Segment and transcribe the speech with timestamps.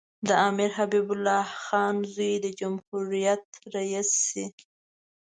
[0.27, 4.45] د امیر حبیب الله خان زوی د جمهوریت رییس شي.